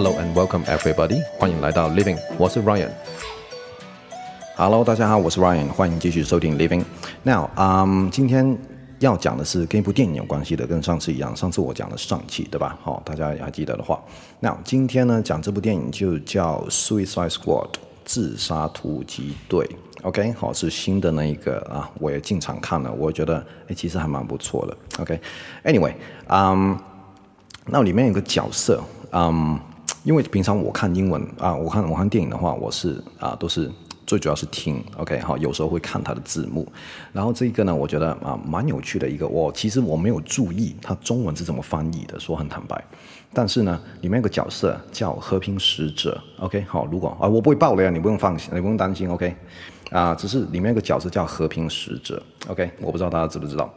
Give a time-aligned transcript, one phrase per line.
[0.00, 2.88] Hello and welcome everybody，欢迎来到 Living，我是 Ryan。
[4.54, 6.84] Hello，大家好，我是 Ryan，欢迎继续收听 Living。
[7.24, 8.56] Now，嗯，今天
[9.00, 12.78] 要讲的是跟一部电影有关系的，跟上次一样，上次我讲的是上气，对吧？
[12.80, 14.00] 好，大家还记得的话
[14.38, 17.70] ，Now，今天呢讲这部电影就叫 Suicide Squad，
[18.04, 19.68] 自杀突击队。
[20.02, 24.76] OK，好，是新的那一个啊，我也经常看了，我觉得哎，其实还蛮不错的。
[25.02, 25.94] OK，Anyway，
[26.28, 26.78] 嗯，
[27.66, 29.58] 那里面有个角色，嗯。
[30.08, 33.70] 因为平常我看英文啊，我看我看电影的话，我是啊都是
[34.06, 36.66] 最主要是听，OK 好，有时候会看它的字幕。
[37.12, 42.82] 然后这个呢，我觉得啊蛮有趣的一个，我其实我没有注意它中文是怎么翻译的，说很坦白。
[43.34, 49.36] 但是呢，里面有个角色叫和平使者，OK 好，如果啊我不会爆雷啊，你不用放心，你不用担心，OK
[49.90, 53.70] 啊，只是里面有个角色叫和平使者，OK 我不知道大家知不知道。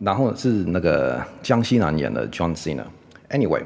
[0.00, 3.62] 然后是那个江西南演的 John Cena，Anyway。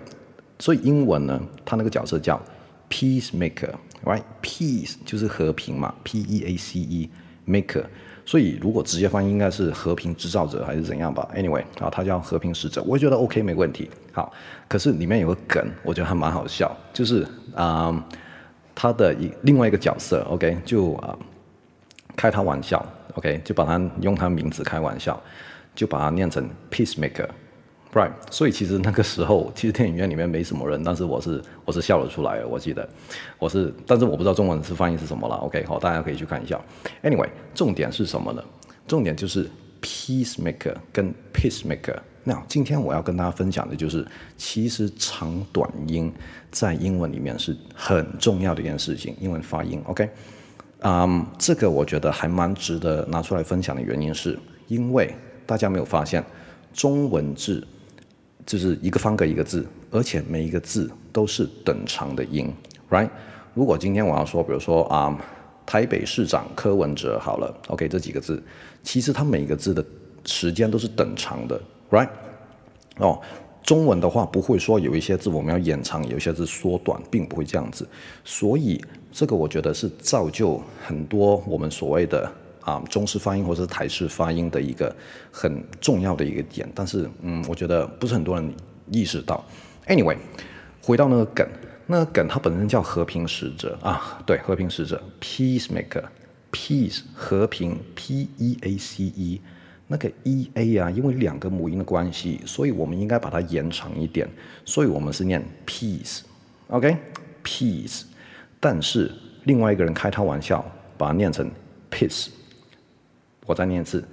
[0.61, 2.41] 所以英文呢，他那个角色叫
[2.89, 7.85] peacemaker，right？peace 就是和平嘛，p e a c e，maker。
[8.27, 13.91] 所以如果直接翻译应该是和平制造者还是怎样吧？Anyway，啊，他叫和平使者，我觉得 OK，没问题。
[14.13, 14.33] 好，
[14.69, 18.07] 可是里面有个梗，我觉得还蛮好笑，就是啊、
[18.75, 21.19] 他的一另外一个角色，OK，就啊、
[22.15, 25.21] 开他玩笑，OK，就把他用他名字开玩笑，
[25.75, 27.29] 就把它念成 peacemaker。
[27.93, 32.45] Right，所以其实那个时候，其实电影院里面没什么人，但是我是我是笑了出来。
[32.45, 32.89] 我记得
[33.37, 35.35] 我是，但是我不知道中文是翻译是什么了。
[35.39, 36.61] OK，好，大家可以去看一下。
[37.03, 38.41] Anyway，重点是什么呢？
[38.87, 39.51] 重点就是
[39.83, 41.97] peacemaker 跟 peacemaker。
[42.23, 46.13] 那今天我要跟大家分享的就是，其实长短音
[46.53, 49.83] 在英文里面是很重要的一件事情，英文发音。
[49.87, 50.09] OK，
[50.83, 55.13] 嗯、这个我觉得还蛮值得拿出来分享的原因是，因为
[55.45, 56.25] 大家没有发现
[56.73, 57.67] 中文字。
[58.47, 62.53] 就是一个方格一个字，而且每一个字都是等长的音
[62.91, 63.09] ，right？
[63.55, 65.17] 如果今天我要说，比如说啊、
[65.65, 68.43] 台北市长柯文哲，好了，OK，这几个字，
[68.83, 69.85] 其实它每一个字的
[70.25, 72.09] 时间都是等长的，right？
[72.99, 73.21] 哦，
[73.63, 77.87] 中文的话不会说有一些字我们要延长，有一些字缩短，并不会这样子，
[78.25, 82.31] 所以这个我觉得是造就很多我们所谓的。
[82.71, 84.95] 啊，中式发音或者是台式发音的一个
[85.33, 88.55] 很重要的一个点，但是嗯，我觉得不是很多人
[88.93, 89.45] 意识到。
[89.89, 90.17] Anyway，
[90.81, 91.45] 回到那个梗，
[91.87, 93.77] 那个梗它本身叫和平使者。
[93.83, 99.41] 啊，对，和平使者，peacemaker，peace 和平，p e a c e，
[99.89, 104.29] 那个 e a 啊，因为两个母音的关系，所以我们应该把它延长一点，
[104.65, 108.03] 所以我们是念 peace，OK，peace，
[108.61, 109.11] 但是
[109.45, 110.65] 另外一个人开他玩笑，
[110.97, 111.51] 把它念成
[111.91, 112.29] peace。
[113.51, 114.05] 我再念一次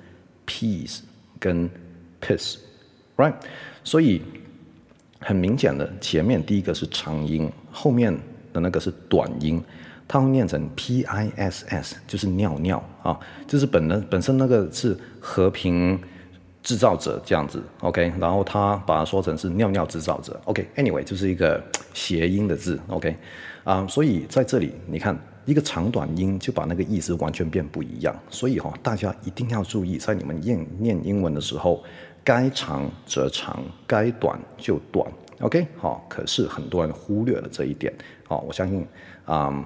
[0.47, 1.01] ，peace
[1.39, 1.69] 跟
[2.19, 3.35] piss，right？
[3.83, 4.23] 所以
[5.19, 8.11] 很明显的，前面第一个是长音，后面
[8.51, 9.63] 的那个是短音，
[10.07, 16.01] 它会念成 p i s s，就是尿尿啊，就是本能本身那个是和平
[16.63, 18.11] 制造者这样子，OK？
[18.19, 23.15] 然后他把它说成是尿尿制造者，OK？Anyway，就是一个谐音的字，OK？
[23.63, 25.15] 啊，所以在这里你看。
[25.47, 31.81] 一个长短音就把那个意思完全变不一样，所以哈、哦，大家一定要注意，在你们念念英文的时候，
[32.21, 35.09] 该长则长，该短就短。
[35.39, 37.93] OK，好、可是很多人忽略了这一点。
[38.27, 38.85] 好、我相信
[39.23, 39.65] 啊、嗯，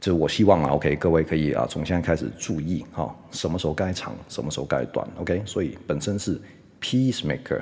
[0.00, 5.06] 就我希望啊，OK，各位可以啊，从现在开始注意哈、什么时候该长，什么时候该短。
[5.18, 6.40] OK，所以本身是
[6.80, 7.60] peacemaker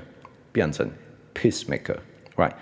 [0.53, 0.89] 变成
[1.35, 2.53] peacemaker，right？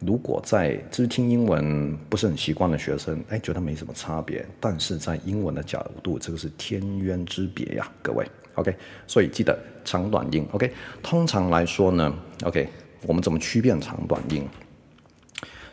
[0.00, 8.72] 如果在就是听英文不是很习惯的学生，哎，觉得没什么差别，但是在英文的角度，这个是天渊之别呀，各位，OK，
[9.08, 10.72] 所以记得长短音，OK，
[11.02, 12.14] 通常来说呢
[12.44, 12.68] ，OK，
[13.08, 14.46] 我们怎么区辨长短音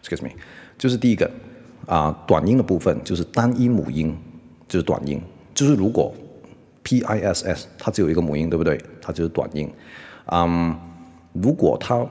[0.03, 0.31] ？Excuse me，
[0.75, 1.30] 就是第一个
[1.86, 4.18] 啊、短音的部分就是单一母音，
[4.68, 5.22] 就是短音，
[5.53, 6.12] 就是如果
[6.81, 8.81] P I S S 它只有一个母音，对不对？
[9.00, 9.72] 它就是短音。
[10.31, 10.75] 嗯，
[11.31, 12.04] 如果它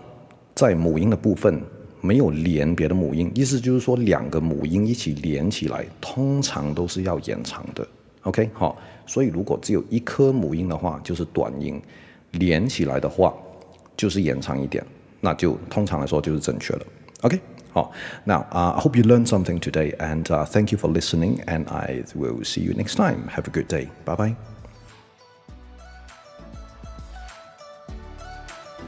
[0.54, 1.60] 在母音的部分。
[2.03, 7.87] 没有连别的母音，意思就是说两个母音一起连起来，通常都是要延长的。
[8.23, 11.79] OK，好，所以如果只有一颗母音的话，就是短音；
[12.31, 13.33] 连起来的话，
[13.97, 14.85] 就是延长一点，
[15.21, 16.85] 那就通常来说就是正确的。
[17.21, 17.39] OK，
[17.71, 17.91] 好，
[18.25, 22.03] Now, uh, I hope you learned something today, and uh, thank you for listening, and I
[22.15, 23.27] will see you next time.
[23.29, 23.87] Have a good day.
[24.05, 24.35] Bye bye.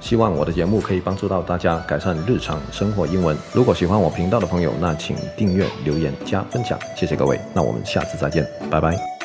[0.06, 3.36] 希望我的节目可以帮助到大家改善日常生活英文。
[3.52, 7.40] 如果喜欢我频道的朋友，那请订阅、留言、加分享，谢谢各位。
[7.52, 9.15] 那我们下次再见，拜拜。